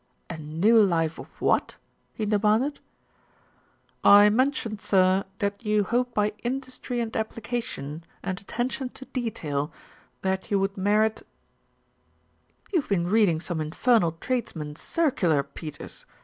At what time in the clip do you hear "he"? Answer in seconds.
2.15-2.25